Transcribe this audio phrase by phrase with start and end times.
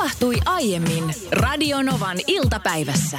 [0.00, 3.18] tapahtui aiemmin Radionovan iltapäivässä.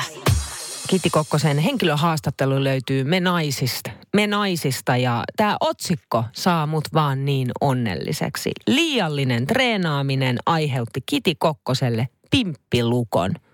[0.87, 7.51] Kitti Kokkosen henkilöhaastattelu löytyy Me naisista, Me naisista ja tämä otsikko saa mut vaan niin
[7.61, 8.51] onnelliseksi.
[8.67, 13.31] Liiallinen treenaaminen aiheutti Kiti Kokkoselle pimppilukon–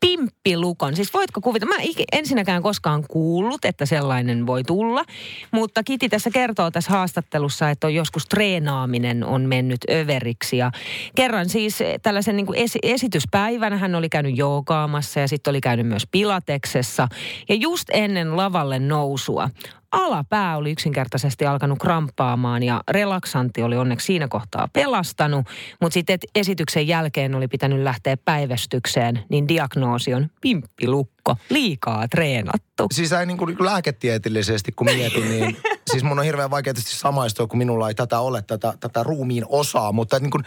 [0.00, 0.96] pimppilukon.
[0.96, 1.74] Siis voitko kuvitella?
[1.76, 5.04] Mä ensinnäkään koskaan kuullut, että sellainen voi tulla.
[5.50, 10.56] Mutta Kiti tässä kertoo tässä haastattelussa, että on joskus treenaaminen on mennyt överiksi.
[10.56, 10.70] Ja
[11.16, 15.86] kerran siis tällaisen niin kuin esi- esityspäivänä hän oli käynyt joogaamassa ja sitten oli käynyt
[15.86, 17.08] myös pilateksessa.
[17.48, 19.50] Ja just ennen lavalle nousua
[19.92, 25.46] alapää oli yksinkertaisesti alkanut kramppaamaan ja relaksantti oli onneksi siinä kohtaa pelastanut,
[25.80, 32.86] mutta sitten esityksen jälkeen oli pitänyt lähteä päivästykseen, niin diagnoosi on pimppilukko, liikaa treenattu.
[32.92, 35.56] Siis ei niin kuin lääketieteellisesti kun mietin, niin
[35.90, 39.44] siis mun on hirveän vaikea tietysti samaistua, kun minulla ei tätä ole, tätä, tätä ruumiin
[39.48, 39.92] osaa.
[39.92, 40.44] Mutta niin kuin,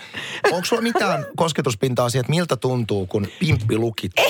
[0.51, 4.25] onko sulla mitään kosketuspintaa siihen, että miltä tuntuu, kun pimppi lukittuu?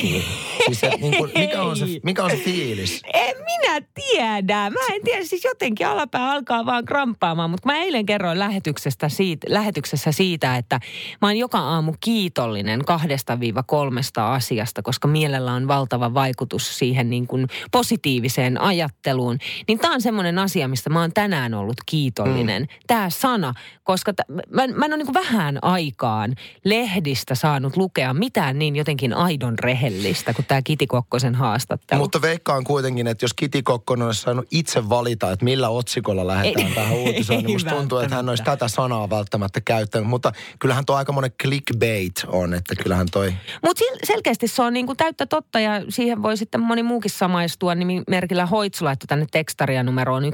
[0.65, 3.01] Siis, niin kuin, mikä, on se, mikä on se fiilis?
[3.13, 4.69] En minä tiedä.
[4.69, 7.49] Mä en tiedä, siis jotenkin alapää alkaa vaan kramppaamaan.
[7.49, 10.79] Mutta mä eilen kerroin lähetyksestä siitä, lähetyksessä siitä, että
[11.21, 17.09] mä oon joka aamu kiitollinen kahdesta viiva kolmesta asiasta, koska mielellä on valtava vaikutus siihen
[17.09, 19.37] niin kuin positiiviseen ajatteluun.
[19.67, 22.61] Niin tää on semmoinen asia, mistä mä oon tänään ollut kiitollinen.
[22.61, 22.67] Mm.
[22.87, 28.59] Tämä sana, koska t- mä, mä en ole niin vähän aikaan lehdistä saanut lukea mitään
[28.59, 32.01] niin jotenkin aidon rehellistä kuin tämä Kiti Kokkosen haastattelu.
[32.01, 36.67] Mutta veikkaan kuitenkin, että jos Kiti Kokkonen olisi saanut itse valita, että millä otsikolla lähdetään
[36.67, 40.07] ei, tähän uutisoon, niin musta tuntuu, että hän olisi tätä sanaa välttämättä käyttänyt.
[40.07, 43.33] Mutta kyllähän tuo aika monen clickbait on, että kyllähän toi...
[43.65, 47.75] Mutta selkeästi se on niinku täyttä totta ja siihen voi sitten moni muukin samaistua.
[47.75, 50.25] Nimimerkillä Hoitsu laittoi tänne tekstaria numeroon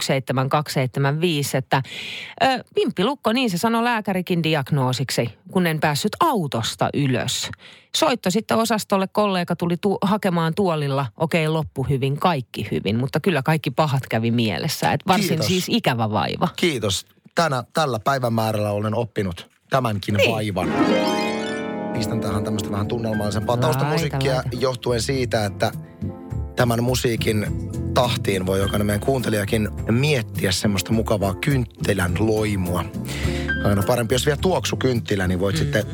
[0.64, 1.82] 275, että
[2.44, 7.50] ö, pimppilukko, niin se sanoi lääkärikin diagnoosiksi, kun en päässyt autosta ylös.
[7.96, 13.42] Soitto sitten osastolle, kollega tuli tu- hakemaan tuolilla, okei loppu hyvin, kaikki hyvin, mutta kyllä
[13.42, 14.92] kaikki pahat kävi mielessä.
[14.92, 15.48] Et varsin Kiitos.
[15.48, 16.48] siis ikävä vaiva.
[16.56, 17.06] Kiitos.
[17.36, 20.32] Tänä, tällä päivämäärällä olen oppinut tämänkin niin.
[20.32, 20.74] vaivan.
[21.94, 25.72] Pistän tähän tämmöistä vähän tunnelmallisempaa taustamusiikkia johtuen siitä, että
[26.58, 27.48] tämän musiikin
[27.94, 32.86] tahtiin voi jokainen meidän kuuntelijakin miettiä semmoista mukavaa kynttilän loimua.
[33.64, 35.60] Aina parempi, jos vielä tuoksu kynttilä, niin voit mm.
[35.60, 35.86] sitten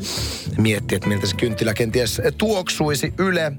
[0.58, 3.52] miettiä, että miltä se kynttilä kenties tuoksuisi Yle.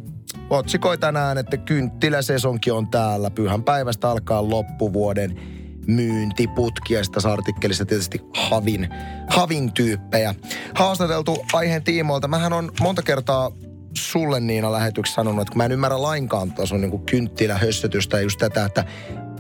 [0.50, 3.30] Otsikoi tänään, että kynttiläsesonki on täällä.
[3.30, 5.40] Pyhän päivästä alkaa loppuvuoden
[5.88, 8.90] myyntiputki ja sitten artikkelissa tietysti havin,
[9.30, 10.36] havin tyyppejä.
[10.76, 12.28] Haastateltu aiheen tiimoilta.
[12.28, 13.52] Mähän on monta kertaa
[13.98, 18.24] sulle Niina lähetyksessä sanonut, että kun mä en ymmärrä lainkaan tuossa on niin kynttilähössötystä ja
[18.24, 18.84] just tätä, että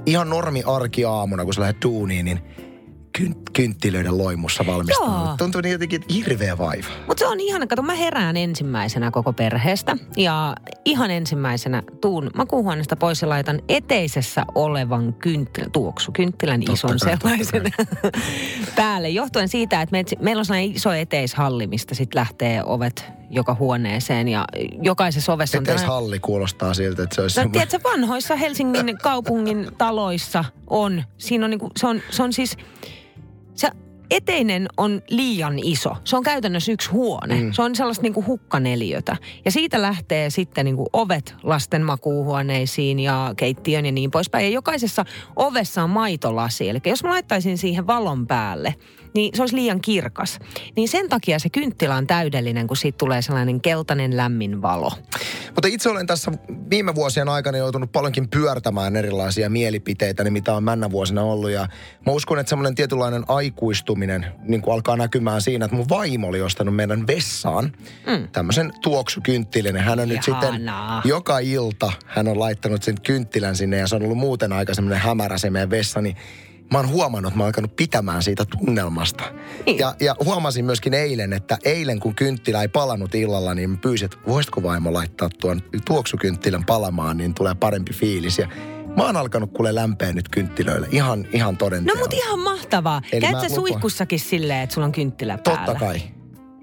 [0.05, 2.39] ihan normi arki aamuna, kun sä lähdet duuniin, niin
[3.19, 5.37] kynt- kynttilöiden loimussa valmistunut.
[5.37, 6.87] Tuntuu niin jotenkin hirveä vaiva.
[7.07, 7.67] Mutta se on ihana.
[7.67, 9.97] Kato, mä herään ensimmäisenä koko perheestä.
[10.17, 10.55] Ja
[10.85, 17.43] ihan ensimmäisenä tuun makuuhuoneesta pois ja laitan eteisessä olevan kynttilän, tuoksu, kynttilän totta ison kai,
[17.45, 17.71] sellaisen
[18.75, 19.09] päälle.
[19.09, 24.27] Johtuen siitä, että me, meillä on sellainen iso eteishalli, mistä sitten lähtee ovet joka huoneeseen
[24.27, 24.45] ja
[24.81, 25.63] jokaisessa ovessa on...
[25.63, 27.43] Eteishalli kuulostaa siltä, että se olisi...
[27.43, 32.57] No, tiedätkö, vanhoissa Helsingin kaupungin taloissa on, siinä on niinku, se on, se on siis
[33.55, 33.69] se
[34.11, 35.95] eteinen on liian iso.
[36.03, 37.35] Se on käytännössä yksi huone.
[37.35, 37.51] Mm.
[37.53, 39.17] Se on sellaista niin kuin hukkaneliötä.
[39.45, 44.45] Ja siitä lähtee sitten niin kuin ovet lasten makuuhuoneisiin ja keittiön ja niin poispäin.
[44.45, 45.05] Ja jokaisessa
[45.35, 46.69] ovessa on maitolasi.
[46.69, 48.75] Eli jos mä laittaisin siihen valon päälle,
[49.15, 50.39] niin se olisi liian kirkas.
[50.75, 54.91] Niin sen takia se kynttilä on täydellinen, kun siitä tulee sellainen keltainen lämmin valo.
[55.47, 56.31] Mutta itse olen tässä
[56.69, 61.49] viime vuosien aikana joutunut paljonkin pyörtämään erilaisia mielipiteitä, niin mitä on männä vuosina ollut.
[61.49, 61.67] Ja
[62.05, 66.41] mä uskon, että semmoinen tietynlainen aikuistuminen niin kuin alkaa näkymään siinä, että mun vaimo oli
[66.41, 67.71] ostanut meidän vessaan
[68.07, 68.27] mm.
[68.31, 69.77] tämmöisen tuoksukynttilän.
[69.77, 70.15] Hän on Ihanaa.
[70.15, 74.53] nyt sitten joka ilta, hän on laittanut sen kynttilän sinne ja se on ollut muuten
[74.53, 76.15] aika semmoinen hämärä se meidän vessa, niin
[76.71, 79.23] mä oon huomannut, että mä oon alkanut pitämään siitä tunnelmasta.
[79.65, 79.77] Niin.
[79.77, 84.05] Ja, ja huomasin myöskin eilen, että eilen kun kynttilä ei palannut illalla, niin mä pyysin,
[84.05, 88.37] että voisitko vaimo laittaa tuon tuoksukynttilän palamaan, niin tulee parempi fiilis.
[88.37, 88.47] Ja
[88.97, 90.87] Mä oon alkanut kuule lämpeä nyt kynttilöille.
[90.91, 93.01] Ihan, ihan toden No mut ihan mahtavaa.
[93.21, 95.65] Käyt sä suihkussakin silleen, että sulla on kynttilä päällä?
[95.65, 96.01] Totta kai.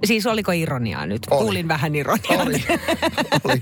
[0.04, 1.22] Siis oliko ironiaa nyt?
[1.30, 1.42] Oli.
[1.42, 2.42] Kuulin vähän ironiaa.
[2.42, 2.64] Oli.
[3.44, 3.60] oli.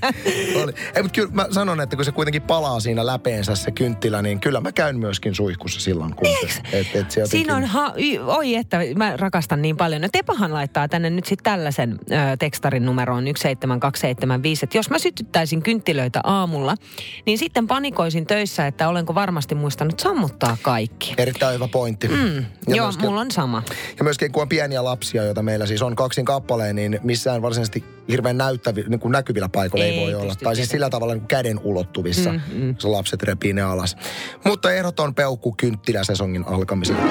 [0.62, 0.72] oli.
[0.94, 4.40] Ei, mutta kyllä mä sanon, että kun se kuitenkin palaa siinä läpeensä se kynttilä, niin
[4.40, 6.14] kyllä mä käyn myöskin suihkussa silloin.
[6.14, 7.94] Kun se, et, et se Siinä on, ha-
[8.26, 10.02] oi että mä rakastan niin paljon.
[10.02, 15.62] No Tepahan laittaa tänne nyt sitten tällaisen ö, tekstarin numeroon 17275, että jos mä sytyttäisin
[15.62, 16.74] kynttilöitä aamulla,
[17.26, 21.14] niin sitten panikoisin töissä, että olenko varmasti muistanut sammuttaa kaikki.
[21.18, 22.08] Erittäin hyvä pointti.
[22.08, 22.44] Mm.
[22.68, 23.62] Joo, myöskin, mulla on sama.
[23.98, 27.84] Ja myöskin kun on pieniä lapsia, joita meillä siis on kaksin kappaleen, niin missään varsinaisesti
[28.08, 30.34] hirveän näyttävi, niin kuin näkyvillä paikoilla ei, ei voi olla.
[30.34, 32.74] Tai siis sillä tavalla niin kuin käden ulottuvissa, mm, mm.
[32.74, 33.96] jos lapset repii ne alas.
[34.44, 37.02] Mutta ehdoton peukku kynttiläsesongin alkamisella.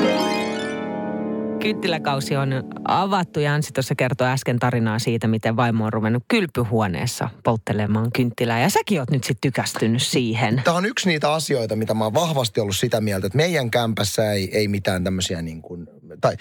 [1.62, 2.50] Kynttiläkausi on
[2.88, 8.62] avattu ja Ansi tuossa kertoi äsken tarinaa siitä, miten vaimo on ruvennut kylpyhuoneessa polttelemaan kynttilää.
[8.62, 10.62] Ja säkin oot nyt sitten tykästynyt siihen.
[10.64, 14.32] Tämä on yksi niitä asioita, mitä mä oon vahvasti ollut sitä mieltä, että meidän kämpässä
[14.32, 15.88] ei, ei mitään tämmöisiä niin kuin,
[16.22, 16.38] tai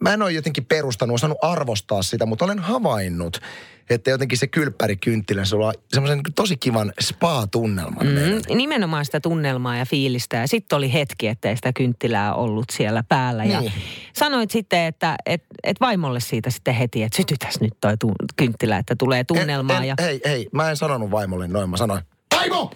[0.00, 3.40] mä en ole jotenkin perustanut, osannut arvostaa sitä, mutta olen havainnut,
[3.90, 8.06] että jotenkin se kylppärikynttilä, se on semmoisen tosi kivan spa-tunnelman.
[8.06, 10.36] Mm, nimenomaan sitä tunnelmaa ja fiilistä.
[10.36, 13.44] Ja sitten oli hetki, ettei sitä kynttilää ollut siellä päällä.
[13.44, 13.64] Niin.
[13.64, 13.70] Ja
[14.12, 18.78] sanoit sitten, että et, et vaimolle siitä sitten heti, että sytytäs nyt toi tu- kynttilä,
[18.78, 19.76] että tulee tunnelmaa.
[19.76, 19.94] En, en, ja...
[20.00, 22.02] Hei, hei, mä en sanonut vaimolle noin, mä sanoin,
[22.34, 22.70] vaimo!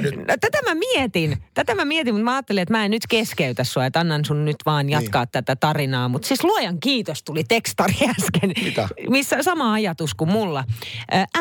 [0.00, 0.16] nyt.
[0.16, 1.36] No, tätä mä mietin.
[1.54, 4.44] Tätä mä mietin, mutta mä ajattelin, että mä en nyt keskeytä sua, että annan sun
[4.44, 5.32] nyt vaan jatkaa niin.
[5.32, 6.08] tätä tarinaa.
[6.08, 8.52] Mutta siis luojan kiitos tuli tekstari äsken.
[8.64, 8.88] Mitä?
[9.10, 10.64] Missä sama ajatus kuin mulla.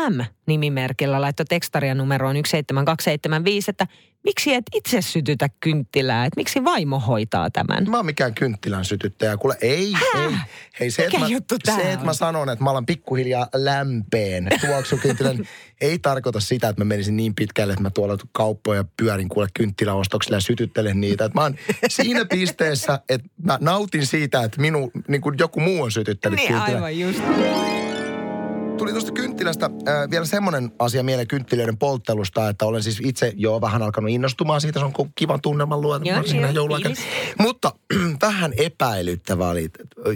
[0.09, 3.87] M-nimimerkillä laittoi tekstaria numeroon 17275, että
[4.23, 6.25] miksi et itse sytytä kynttilää?
[6.25, 7.89] Että miksi vaimo hoitaa tämän?
[7.89, 9.37] Mä oon mikään kynttilän sytyttäjä.
[9.37, 10.25] Kuule, ei, Hää?
[10.25, 10.35] ei.
[10.79, 11.27] Hei, se, että mä,
[11.75, 15.37] se, että mä sanon, että mä alan pikkuhiljaa lämpeen tuoksukynttilän,
[15.81, 20.37] ei tarkoita sitä, että mä menisin niin pitkälle, että mä tuolla kauppoja pyörin kuule kynttiläostoksilla
[20.37, 21.25] ja sytyttelen niitä.
[21.25, 21.55] Että mä oon
[21.87, 26.47] siinä pisteessä, että mä nautin siitä, että minu, niin kuin joku muu on sytyttänyt niin,
[26.47, 26.83] kynttilän.
[26.83, 27.23] aivan just.
[28.77, 33.61] Tuli tuosta kynttilästä äh, vielä semmoinen asia mieleen kynttilöiden polttelusta, että olen siis itse jo
[33.61, 34.79] vähän alkanut innostumaan siitä.
[34.79, 36.07] Se on kivan tunnelman luonut
[37.39, 37.71] Mutta
[38.21, 39.69] vähän epäilyttävää oli.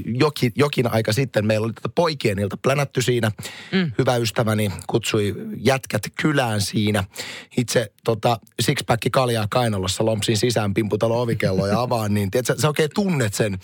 [0.05, 3.31] Jokin, jokin aika sitten meillä oli tätä poikien ilta plänätty siinä.
[3.71, 3.91] Mm.
[3.97, 7.03] Hyvä ystäväni kutsui jätkät kylään siinä.
[7.57, 12.13] Itse tota, sixpack kaljaa kainalossa lompsin sisään pimputalo ovikello ja avaan.
[12.13, 13.59] Niin tiedätkö, sä oikein tunnet sen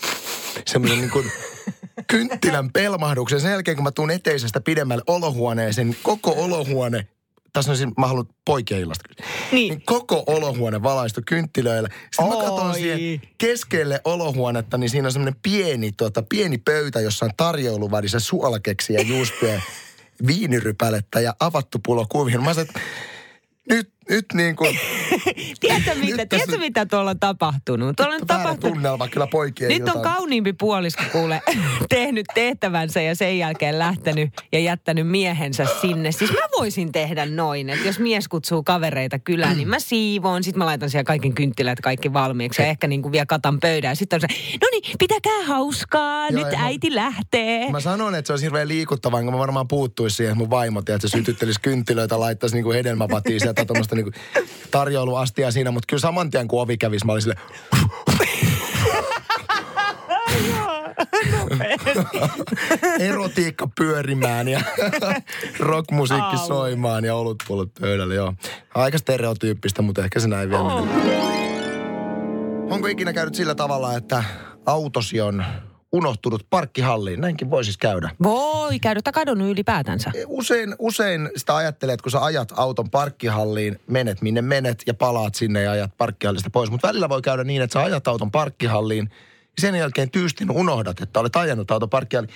[0.66, 1.26] semmoisen niin kuin
[2.06, 3.40] kynttilän pelmahduksen.
[3.40, 7.08] Sen jälkeen, kun mä tuun eteisestä pidemmälle olohuoneeseen, koko olohuone
[7.54, 9.04] tässä on siis, mä haluan poikien illasta.
[9.52, 9.68] Niin.
[9.68, 9.82] niin.
[9.84, 11.88] koko olohuone valaistu kynttilöillä.
[12.02, 12.36] Sitten Oi.
[12.36, 17.30] mä katson siihen keskelle olohuonetta, niin siinä on semmoinen pieni, tota, pieni pöytä, jossa on
[17.36, 19.60] tarjouluvälissä suolakeksiä, juustoja,
[20.26, 22.40] viinirypälettä ja avattu pulo kuvia.
[22.40, 22.74] Mä sanoin,
[23.70, 24.78] nyt, nyt niin kuin...
[25.60, 27.96] tiedätkö, mitä, nyt tiedätkö mitä tuolla on tapahtunut?
[27.96, 28.74] Tuolla on tapahtunut...
[28.74, 31.42] tunnelma kyllä poikien Nyt on kauniimpi puolisko kuule
[31.88, 36.12] tehnyt tehtävänsä ja sen jälkeen lähtenyt ja jättänyt miehensä sinne.
[36.12, 40.44] Siis mä voisin tehdä noin, että jos mies kutsuu kavereita kylään, niin mä siivoon.
[40.44, 43.96] Sitten mä laitan siellä kaiken kynttilät kaikki valmiiksi ja ehkä niin kuin vielä katan pöydän.
[43.96, 44.26] Sitten on se,
[44.62, 47.70] no niin, pitäkää hauskaa, Joo, nyt äiti mä, lähtee.
[47.70, 50.98] Mä sanon, että se olisi hirveän liikuttavaa, kun mä varmaan puuttuisi siihen, mun vaimo, että
[50.98, 54.12] se sytyttelisi kynttilöitä, laittaisi niin kuin hedelmäpatia sieltä tuommoista niin
[54.70, 57.36] tarjoiluastia siinä, mutta kyllä saman tien kun ovi kävisi, mä olin sille...
[62.98, 64.60] Erotiikka pyörimään ja
[65.58, 68.34] rockmusiikki soimaan ja olutpuolut pöydälle, joo.
[68.74, 70.88] Aika stereotyyppistä, mutta ehkä se näin vielä oh.
[72.70, 74.24] Onko ikinä käynyt sillä tavalla, että
[74.66, 75.44] autosi on
[75.94, 77.20] unohtunut parkkihalliin.
[77.20, 78.10] Näinkin voisi siis käydä.
[78.22, 80.10] Voi käydä, tai kadonnut ylipäätänsä.
[80.14, 85.34] E, usein, usein sitä ajattelet, kun sä ajat auton parkkihalliin, menet minne menet ja palaat
[85.34, 86.70] sinne ja ajat parkkihallista pois.
[86.70, 89.10] Mutta välillä voi käydä niin, että sä ajat auton parkkihalliin–
[89.58, 92.28] sen jälkeen tyystin unohdat, että olet ajanut autoparkkiin.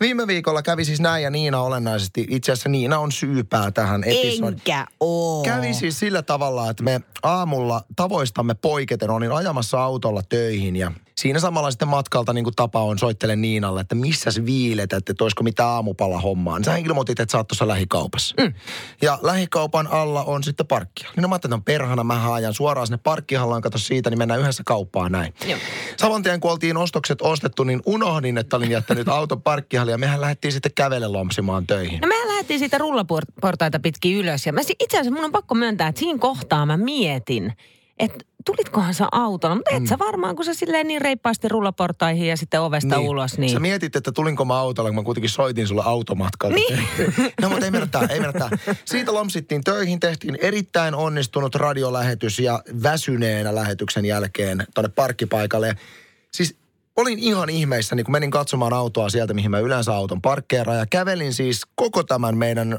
[0.00, 2.26] Viime viikolla kävi siis näin ja Niina olennaisesti.
[2.30, 4.54] Itse asiassa Niina on syypää tähän episodiin.
[4.54, 5.44] Enkä oo.
[5.44, 11.40] Kävi siis sillä tavalla, että me aamulla tavoistamme poiketen olin ajamassa autolla töihin ja siinä
[11.40, 15.42] samalla sitten matkalta niin kuin tapa on, soittelen Niinalle, että missä se viilet, että olisiko
[15.42, 16.58] mitään aamupala hommaa.
[16.64, 18.34] Sä ilmoitit, että sä oot tuossa lähikaupassa.
[18.40, 18.54] Mm.
[19.02, 21.10] Ja lähikaupan alla on sitten parkkia.
[21.16, 24.40] Niin no mä ajattelin, että perhana mä ajan suoraan sinne parkkihallaan, kato siitä, niin mennään
[24.40, 25.34] yhdessä kauppaan näin.
[25.46, 25.58] Joo.
[25.98, 30.20] Saman tien kun oltiin ostokset ostettu, niin unohdin, että olin jättänyt auton parkkihalli ja mehän
[30.20, 32.00] lähdettiin sitten kävelle lompsimaan töihin.
[32.00, 35.88] No mehän lähdettiin siitä rullaportaita pitkin ylös ja mä, itse asiassa mun on pakko myöntää,
[35.88, 37.52] että siinä kohtaa mä mietin,
[37.98, 39.54] että tulitkohan sä autolla?
[39.54, 39.86] Mutta et mm.
[39.86, 43.08] sä varmaan, kun sä silleen niin reippaasti rullaportaihin ja sitten ovesta niin.
[43.08, 43.38] ulos.
[43.38, 43.52] Niin.
[43.52, 46.54] Sä mietit, että tulinko mä autolla, kun mä kuitenkin soitin sulle automatkalta.
[46.54, 46.78] Niin.
[47.42, 48.50] no mutta ei mennä ei mennä
[48.84, 55.76] Siitä lomsittiin töihin, tehtiin erittäin onnistunut radiolähetys ja väsyneenä lähetyksen jälkeen tonne parkkipaikalle.
[56.32, 56.56] Siis
[56.96, 60.78] olin ihan ihmeissä, niin kun menin katsomaan autoa sieltä, mihin mä yleensä auton parkkeeraan.
[60.78, 62.78] Ja kävelin siis koko tämän meidän ö,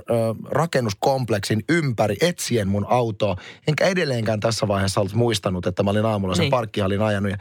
[0.50, 3.38] rakennuskompleksin ympäri etsien mun autoa.
[3.68, 6.52] Enkä edelleenkään tässä vaiheessa ollut muistanut, että mä olin aamulla sen niin.
[6.52, 7.32] parkkihallin ajanut.
[7.32, 7.38] Ja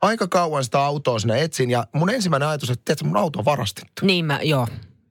[0.00, 3.44] aika kauan sitä autoa sinä etsin ja mun ensimmäinen ajatus, että tiedätkö, mun auto on
[3.44, 4.06] varastettu.
[4.06, 4.66] Niin mä, joo.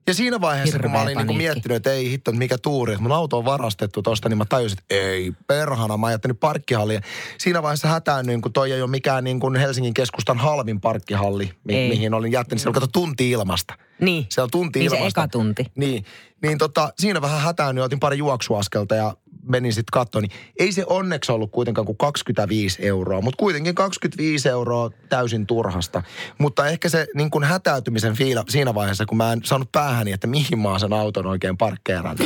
[0.10, 1.38] Ja siinä vaiheessa, Hirveä kun mä olin niin paniikki.
[1.38, 4.78] miettinyt, että ei hitto, mikä tuuri, että mun auto on varastettu tosta, niin mä tajusin,
[4.80, 7.01] että ei perhana, mä jättänyt parkkihallia.
[7.38, 11.89] Siinä vaiheessa hätäännyin, kun toi ei ole mikään niin kuin Helsingin keskustan halvin parkkihalli, mi-
[11.89, 12.62] mihin olin jättänyt.
[12.62, 13.74] Siellä on kato tunti ilmasta.
[14.01, 14.25] Niin.
[14.30, 15.22] Siellä on tunti Niin se ilmasta.
[15.22, 15.66] eka tunti.
[15.75, 16.06] Niin,
[16.42, 19.13] niin tota, siinä vähän hätäännyin, otin pari juoksuaskelta ja
[19.50, 20.29] menin sitten katsomaan.
[20.29, 26.03] Niin ei se onneksi ollut kuitenkaan kuin 25 euroa, mutta kuitenkin 25 euroa täysin turhasta.
[26.38, 30.27] Mutta ehkä se niin kuin hätäytymisen fiila siinä vaiheessa, kun mä en saanut päähäni, että
[30.27, 32.18] mihin mä sen auton oikein parkkeeran.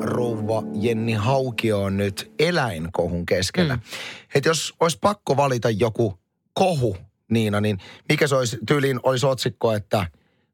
[0.00, 3.76] Rouva Jenni Haukio on nyt eläinkohun keskellä.
[3.76, 3.82] Mm.
[4.34, 6.18] Että jos olisi pakko valita joku
[6.54, 6.96] kohu,
[7.30, 7.78] Niina, niin
[8.08, 10.06] mikä se olisi, tyyliin olisi otsikko, että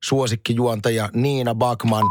[0.04, 2.04] suosikkijuontaja Niina Bakman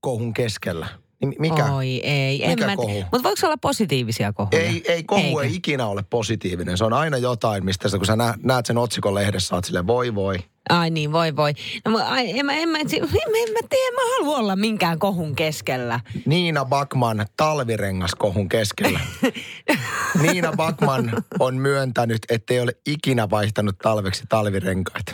[0.00, 0.86] kohun keskellä.
[1.20, 1.72] Niin mikä?
[1.72, 3.00] Oi ei, en Mikä mä kohu?
[3.00, 4.62] Mutta voiko olla positiivisia kohuja?
[4.62, 5.42] Ei, ei kohu Eikö?
[5.42, 6.78] ei ikinä ole positiivinen.
[6.78, 9.86] Se on aina jotain, mistä sä, kun sä nä, näet sen otsikon lehdessä, oot silleen,
[9.86, 10.38] voi voi.
[10.68, 11.52] Ai niin, voi voi.
[11.84, 14.98] No, mä- ai, en, mä, en, mä, en, en mä tiedä, mä halua olla minkään
[14.98, 16.00] kohun keskellä.
[16.26, 19.00] Niina Bakman talvirengas kohun keskellä.
[20.22, 25.12] Niina Bakman on myöntänyt, ettei ole ikinä vaihtanut talveksi talvirenkaita.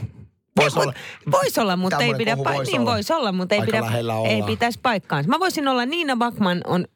[0.57, 0.93] Voisi olla,
[1.31, 2.93] Voisi olla, mutta ei pidä kohu pa- voisi niin olla.
[2.93, 5.31] voisi olla, mutta ei, Aika pidä, lähellä ei pitäisi paikkaansa.
[5.31, 6.87] Mä voisin olla Niina Backman on,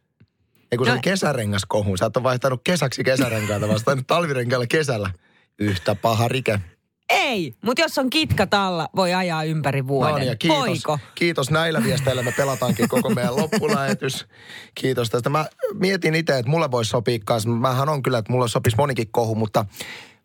[0.73, 1.97] ei kun se No- oli kesärengas kohu.
[1.97, 5.11] Sä ole vaihtanut kesäksi kesärenkaita, vaan sä oot talvirenkailla kesällä.
[5.59, 6.61] Yhtä paha rike.
[7.09, 10.13] ei, mutta jos on kitkat alla, voi ajaa ympäri vuoden.
[10.13, 10.99] No niin, ja kiitos, Voiko?
[11.15, 12.23] kiitos näillä viesteillä.
[12.23, 14.27] Me pelataankin koko meidän loppulähetys.
[14.75, 15.31] Kiitos tästä.
[15.31, 17.49] Mä mietin itse, että mulle voisi sopia kanssa.
[17.49, 19.65] Mähän on kyllä, että mulle sopisi monikin kohu, mutta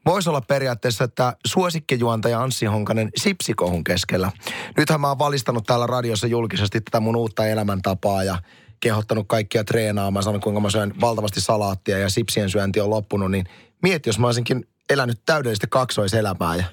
[0.06, 4.32] voisi olla periaatteessa, että suosikkijuontaja Anssi Honkanen sipsikohun keskellä.
[4.78, 8.38] Nythän mä oon valistanut täällä radiossa julkisesti tätä mun uutta elämäntapaa ja
[8.80, 10.24] kehottanut kaikkia treenaamaan.
[10.24, 13.32] Sanon, kuinka mä syön valtavasti salaattia ja sipsien syönti on loppunut.
[13.32, 13.46] Niin
[13.82, 16.64] mieti, jos mä olisinkin elänyt täydellistä kaksoiselämää ja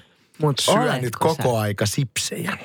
[0.41, 0.61] Mut
[1.19, 1.61] koko sä?
[1.61, 2.57] aika sipsejä.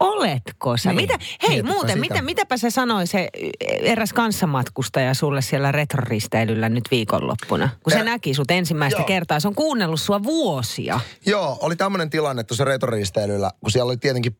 [0.00, 0.88] Oletko sä?
[0.88, 2.00] Niin, Mitä, hei muuten, sitä.
[2.00, 3.28] mitä, mitäpä se sanoi se
[3.68, 7.68] eräs kanssamatkustaja sulle siellä retroristeilyllä nyt viikonloppuna?
[7.82, 9.06] Kun se Ä- näki sut ensimmäistä joo.
[9.06, 11.00] kertaa, se on kuunnellut sua vuosia.
[11.26, 14.36] Joo, oli tämmöinen tilanne tuossa retoristeilyllä, kun siellä oli tietenkin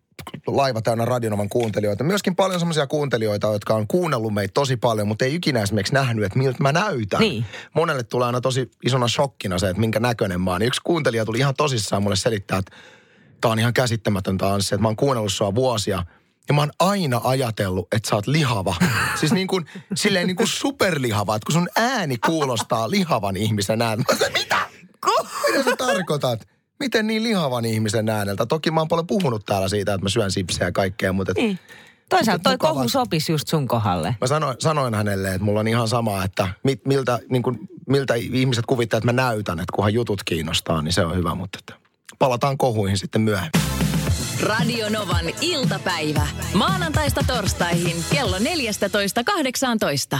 [0.47, 2.05] laiva täynnä Radionovan kuuntelijoita.
[2.05, 6.25] Myöskin paljon semmoisia kuuntelijoita, jotka on kuunnellut meitä tosi paljon, mutta ei ikinä esimerkiksi nähnyt,
[6.25, 7.21] että miltä mä näytän.
[7.21, 7.45] Niin.
[7.75, 10.63] Monelle tulee aina tosi isona shokkina se, että minkä näköinen mä oon.
[10.63, 12.77] Yksi kuuntelija tuli ihan tosissaan mulle selittää, että
[13.45, 16.03] tää on ihan käsittämätöntä Anssi, että mä oon kuunnellut sua vuosia.
[16.49, 18.75] Ja mä oon aina ajatellut, että sä oot lihava.
[19.21, 24.31] Siis niin kuin, silleen niin kuin superlihava, että kun sun ääni kuulostaa lihavan ihmisen ääneltä.
[24.33, 24.57] Mitä?
[25.47, 26.49] Mitä sä tarkoitat?
[26.81, 28.47] Miten niin lihavan ihmisen ääneltä?
[28.47, 31.37] Toki mä oon paljon puhunut täällä siitä, että mä syön sipsejä ja kaikkea, mutta et
[31.37, 31.59] Niin.
[32.09, 32.75] Toisaalta toi Mukavaa.
[32.75, 34.17] kohu sopisi just sun kohdalle.
[34.21, 37.59] mä sanoin, sanoin hänelle, että mulla on ihan sama, että mit, miltä, niin kuin,
[37.89, 41.59] miltä ihmiset kuvittaa, että mä näytän, että kunhan jutut kiinnostaa, niin se on hyvä, mutta
[41.59, 41.84] että
[42.19, 43.51] palataan kohuihin sitten myöhemmin.
[44.43, 46.27] Radio Novan iltapäivä.
[46.55, 50.19] Maanantaista torstaihin kello 14.18.